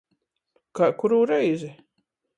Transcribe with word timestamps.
Kai 0.79 0.89
kurū 1.03 1.21
reizi. 1.33 1.73